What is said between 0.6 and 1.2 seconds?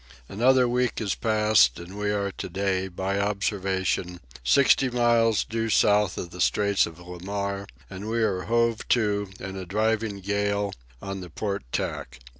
week has